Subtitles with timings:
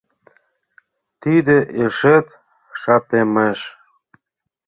[1.21, 2.27] Тиде ешет
[2.79, 3.59] шапемеш.